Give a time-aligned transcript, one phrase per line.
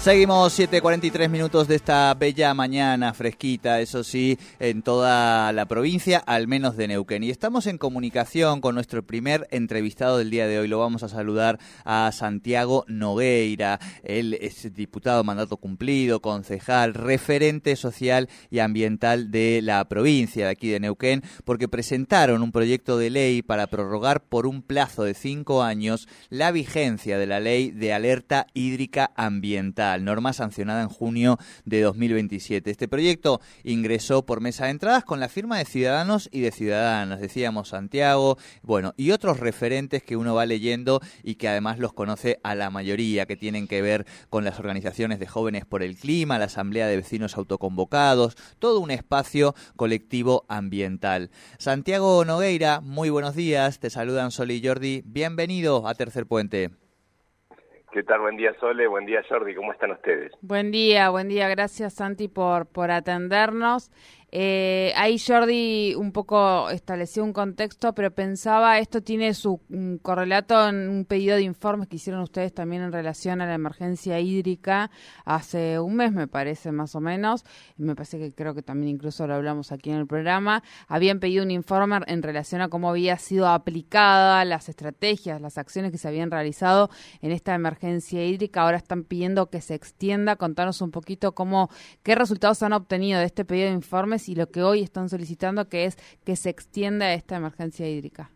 [0.00, 6.48] Seguimos 7.43 minutos de esta bella mañana fresquita, eso sí, en toda la provincia, al
[6.48, 7.22] menos de Neuquén.
[7.22, 10.68] Y estamos en comunicación con nuestro primer entrevistado del día de hoy.
[10.68, 13.78] Lo vamos a saludar a Santiago Nogueira.
[14.02, 20.70] Él es diputado mandato cumplido, concejal, referente social y ambiental de la provincia de aquí
[20.70, 25.62] de Neuquén, porque presentaron un proyecto de ley para prorrogar por un plazo de cinco
[25.62, 31.82] años la vigencia de la ley de alerta hídrica ambiental norma sancionada en junio de
[31.82, 32.70] 2027.
[32.70, 37.20] Este proyecto ingresó por mesa de entradas con la firma de ciudadanos y de ciudadanas,
[37.20, 42.40] decíamos Santiago, bueno, y otros referentes que uno va leyendo y que además los conoce
[42.42, 46.38] a la mayoría, que tienen que ver con las organizaciones de jóvenes por el clima,
[46.38, 51.30] la asamblea de vecinos autoconvocados, todo un espacio colectivo ambiental.
[51.58, 56.79] Santiago Nogueira, muy buenos días, te saludan Sol y Jordi, bienvenido a Tercer Puente.
[57.92, 58.20] ¿Qué tal?
[58.20, 58.86] Buen día, Sole.
[58.86, 59.52] Buen día, Jordi.
[59.52, 60.30] ¿Cómo están ustedes?
[60.42, 61.48] Buen día, buen día.
[61.48, 63.90] Gracias, Santi, por, por atendernos.
[64.32, 69.60] Eh, ahí Jordi un poco estableció un contexto, pero pensaba, esto tiene su
[70.02, 74.20] correlato en un pedido de informes que hicieron ustedes también en relación a la emergencia
[74.20, 74.90] hídrica
[75.24, 77.44] hace un mes, me parece, más o menos.
[77.76, 80.62] Me parece que creo que también incluso lo hablamos aquí en el programa.
[80.86, 85.90] Habían pedido un informe en relación a cómo había sido aplicada las estrategias, las acciones
[85.90, 88.62] que se habían realizado en esta emergencia hídrica.
[88.62, 90.36] Ahora están pidiendo que se extienda.
[90.36, 91.70] Contanos un poquito cómo,
[92.02, 95.68] qué resultados han obtenido de este pedido de informes y lo que hoy están solicitando,
[95.68, 98.30] que es que se extienda esta emergencia hídrica?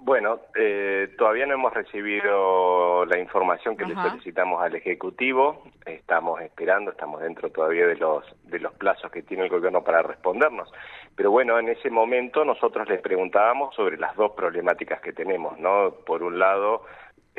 [0.00, 5.64] Bueno, eh, todavía no hemos recibido la información que le solicitamos al Ejecutivo.
[5.84, 10.00] Estamos esperando, estamos dentro todavía de los, de los plazos que tiene el Gobierno para
[10.02, 10.72] respondernos.
[11.14, 15.90] Pero bueno, en ese momento nosotros les preguntábamos sobre las dos problemáticas que tenemos, ¿no?
[16.06, 16.84] Por un lado,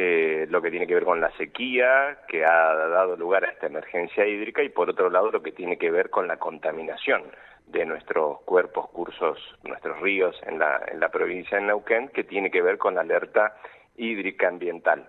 [0.00, 3.66] eh, lo que tiene que ver con la sequía que ha dado lugar a esta
[3.66, 7.24] emergencia hídrica y por otro lado lo que tiene que ver con la contaminación
[7.66, 12.48] de nuestros cuerpos, cursos, nuestros ríos en la, en la provincia de Neuquén que tiene
[12.48, 13.56] que ver con la alerta
[13.96, 15.04] hídrica ambiental.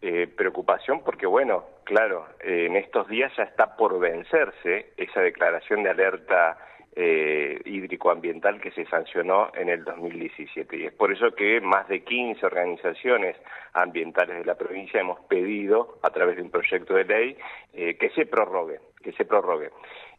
[0.00, 5.90] Eh, preocupación porque, bueno, claro, en estos días ya está por vencerse esa declaración de
[5.90, 6.58] alerta
[6.94, 10.76] eh, hídrico-ambiental que se sancionó en el 2017.
[10.76, 13.36] Y es por eso que más de 15 organizaciones
[13.72, 17.36] ambientales de la provincia hemos pedido, a través de un proyecto de ley,
[17.72, 19.70] eh, que se prorrogue, que se prorrogue.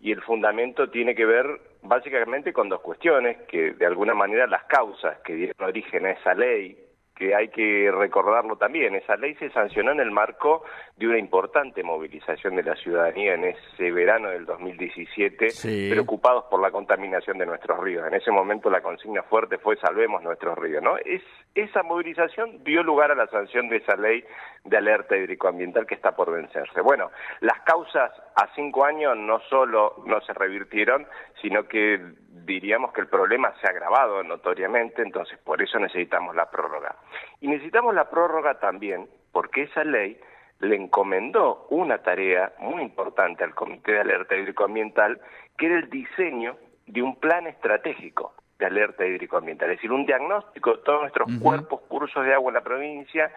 [0.00, 1.46] Y el fundamento tiene que ver
[1.82, 6.34] básicamente con dos cuestiones, que de alguna manera las causas que dieron origen a esa
[6.34, 6.76] ley
[7.14, 10.64] que hay que recordarlo también, esa ley se sancionó en el marco
[10.96, 15.48] de una importante movilización de la ciudadanía en ese verano del 2017,
[15.90, 18.06] preocupados por la contaminación de nuestros ríos.
[18.06, 20.96] En ese momento la consigna fuerte fue salvemos nuestros ríos, ¿no?
[20.98, 21.22] Es,
[21.54, 24.24] esa movilización dio lugar a la sanción de esa ley
[24.64, 26.80] de alerta hídrico-ambiental que está por vencerse.
[26.80, 31.06] Bueno, las causas a cinco años no solo no se revirtieron,
[31.40, 32.00] sino que
[32.44, 36.96] diríamos que el problema se ha agravado notoriamente, entonces por eso necesitamos la prórroga.
[37.40, 40.20] Y necesitamos la prórroga también porque esa ley
[40.60, 45.20] le encomendó una tarea muy importante al Comité de Alerta Hídrico-Ambiental,
[45.58, 46.56] que era el diseño
[46.86, 51.80] de un plan estratégico de alerta hídrico-ambiental, es decir, un diagnóstico de todos nuestros cuerpos,
[51.88, 53.32] cursos de agua en la provincia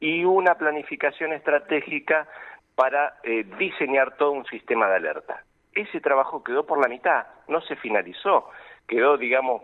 [0.00, 2.28] y una planificación estratégica
[2.76, 5.42] para eh, diseñar todo un sistema de alerta
[5.76, 8.48] ese trabajo quedó por la mitad, no se finalizó,
[8.88, 9.62] quedó, digamos,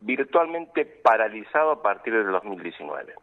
[0.00, 3.14] virtualmente paralizado a partir del 2019.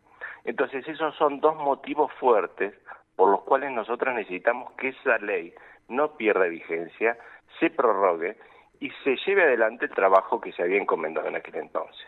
[0.45, 2.73] Entonces, esos son dos motivos fuertes
[3.15, 5.53] por los cuales nosotros necesitamos que esa ley
[5.89, 7.17] no pierda vigencia,
[7.59, 8.37] se prorrogue
[8.79, 12.05] y se lleve adelante el trabajo que se había encomendado en aquel entonces.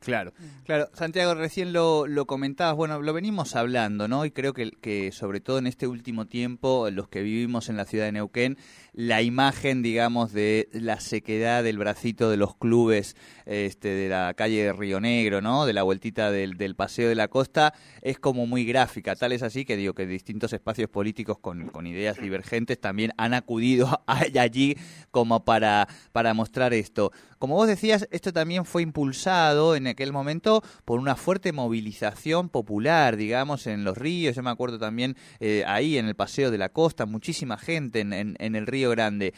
[0.00, 0.32] Claro,
[0.64, 0.88] claro.
[0.94, 4.24] Santiago, recién lo, lo comentabas, bueno, lo venimos hablando, ¿no?
[4.24, 7.84] Y creo que, que sobre todo en este último tiempo, los que vivimos en la
[7.84, 8.56] ciudad de Neuquén,
[8.92, 13.16] la imagen, digamos, de la sequedad del bracito de los clubes
[13.46, 15.66] este, de la calle de Río Negro, ¿no?
[15.66, 19.16] De la vueltita del, del Paseo de la Costa, es como muy gráfica.
[19.16, 23.34] Tal es así que digo que distintos espacios políticos con, con ideas divergentes también han
[23.34, 24.76] acudido allí
[25.10, 27.12] como para, para mostrar esto.
[27.38, 33.16] Como vos decías, esto también fue impulsado en aquel momento por una fuerte movilización popular,
[33.16, 34.36] digamos, en los ríos.
[34.36, 38.12] Yo me acuerdo también eh, ahí en el Paseo de la Costa, muchísima gente en,
[38.12, 39.32] en, el Río Grande.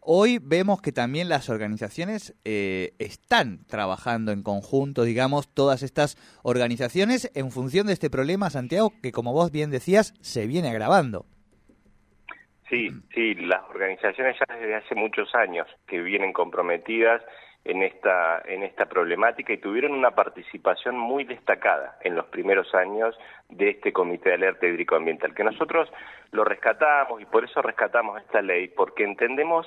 [0.00, 7.30] Hoy vemos que también las organizaciones eh, están trabajando en conjunto, digamos, todas estas organizaciones
[7.34, 11.26] en función de este problema, Santiago, que como vos bien decías, se viene agravando.
[12.68, 17.22] Sí, sí, las organizaciones ya desde hace muchos años que vienen comprometidas
[17.66, 23.18] en esta, en esta problemática y tuvieron una participación muy destacada en los primeros años
[23.48, 25.92] de este Comité de Alerta Hídrico-Ambiental, que nosotros
[26.32, 29.66] lo rescatamos y por eso rescatamos esta ley, porque entendemos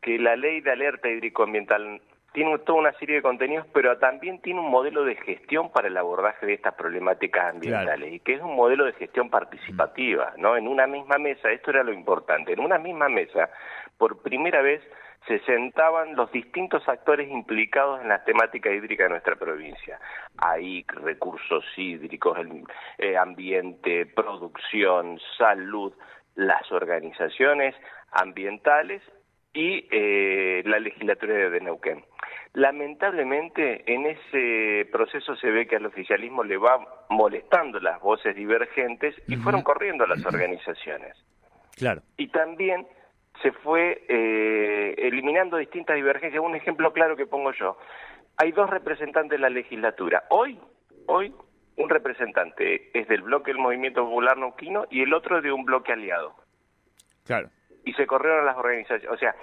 [0.00, 2.00] que la ley de alerta hídrico-ambiental
[2.34, 5.96] tiene toda una serie de contenidos, pero también tiene un modelo de gestión para el
[5.96, 10.56] abordaje de estas problemáticas ambientales y que es un modelo de gestión participativa, ¿no?
[10.56, 13.50] En una misma mesa, esto era lo importante, en una misma mesa,
[13.98, 14.82] por primera vez
[15.26, 19.98] se sentaban los distintos actores implicados en la temática hídrica de nuestra provincia.
[20.36, 22.64] Hay recursos hídricos, el,
[22.98, 25.92] eh, ambiente, producción, salud,
[26.34, 27.74] las organizaciones
[28.12, 29.02] ambientales
[29.52, 32.04] y eh, la legislatura de Neuquén.
[32.54, 39.14] Lamentablemente, en ese proceso se ve que al oficialismo le va molestando las voces divergentes
[39.26, 41.16] y fueron corriendo las organizaciones.
[41.76, 42.02] Claro.
[42.16, 42.86] Y también
[43.42, 46.42] se fue eh, eliminando distintas divergencias.
[46.42, 47.76] Un ejemplo claro que pongo yo.
[48.36, 50.24] Hay dos representantes de la legislatura.
[50.30, 50.58] Hoy,
[51.06, 51.34] hoy,
[51.76, 55.92] un representante es del bloque del Movimiento Popular Neuquino y el otro de un bloque
[55.92, 56.34] aliado.
[57.24, 57.48] Claro.
[57.84, 59.10] Y se corrieron las organizaciones.
[59.10, 59.34] O sea,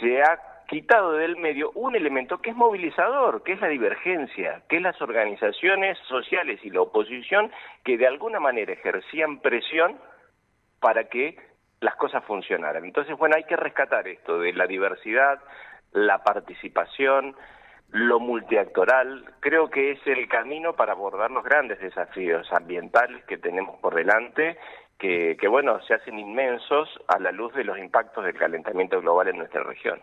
[0.00, 4.76] se ha quitado del medio un elemento que es movilizador, que es la divergencia, que
[4.76, 7.50] es las organizaciones sociales y la oposición
[7.84, 9.98] que de alguna manera ejercían presión
[10.80, 11.36] para que
[11.84, 12.84] las cosas funcionaran.
[12.84, 15.38] Entonces, bueno, hay que rescatar esto de la diversidad,
[15.92, 17.36] la participación,
[17.90, 23.78] lo multiactoral, creo que es el camino para abordar los grandes desafíos ambientales que tenemos
[23.80, 24.56] por delante,
[24.98, 29.28] que, que bueno, se hacen inmensos a la luz de los impactos del calentamiento global
[29.28, 30.00] en nuestra región.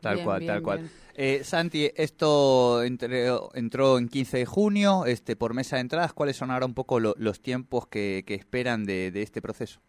[0.00, 0.90] Tal cual, tal cual.
[1.14, 6.12] Eh, Santi, esto entró, entró en 15 de junio, este, por mesa de entradas.
[6.12, 9.80] ¿Cuáles son ahora un poco los tiempos que, que esperan de, de, este proceso?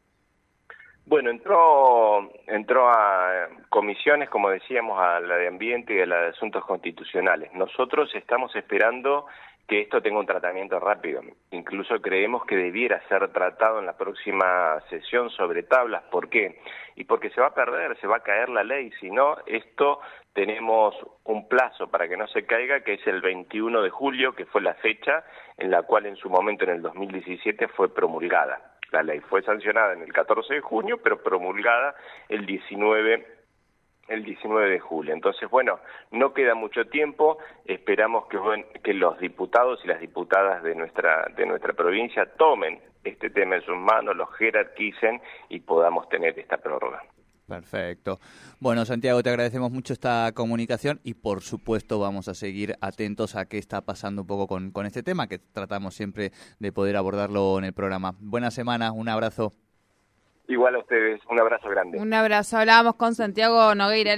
[1.06, 6.28] Bueno, entró, entró a comisiones, como decíamos, a la de Ambiente y a la de
[6.30, 7.52] Asuntos Constitucionales.
[7.54, 9.26] Nosotros estamos esperando
[9.68, 11.22] que esto tenga un tratamiento rápido.
[11.52, 16.04] Incluso creemos que debiera ser tratado en la próxima sesión sobre tablas.
[16.12, 16.60] ¿Por qué?
[16.96, 18.92] Y porque se va a perder, se va a caer la ley.
[19.00, 20.02] Si no, esto
[20.34, 24.46] tenemos un plazo para que no se caiga, que es el 21 de julio, que
[24.46, 25.24] fue la fecha
[25.58, 28.71] en la cual en su momento, en el 2017, fue promulgada.
[28.92, 31.96] La ley fue sancionada en el 14 de junio, pero promulgada
[32.30, 33.42] el 19
[34.08, 35.14] el 19 de julio.
[35.14, 35.80] Entonces, bueno,
[36.12, 41.74] no queda mucho tiempo, esperamos que, los diputados y las diputadas de nuestra, de nuestra
[41.74, 47.02] provincia tomen este tema en sus manos, lo jerarquicen y podamos tener esta prórroga.
[47.52, 48.20] Perfecto.
[48.62, 53.46] Bueno, Santiago, te agradecemos mucho esta comunicación y por supuesto vamos a seguir atentos a
[53.46, 57.58] qué está pasando un poco con, con este tema, que tratamos siempre de poder abordarlo
[57.58, 58.16] en el programa.
[58.22, 59.52] Buena semana, un abrazo.
[60.48, 61.98] Igual a ustedes, un abrazo grande.
[61.98, 62.58] Un abrazo.
[62.58, 64.14] Hablábamos con Santiago Nogueira.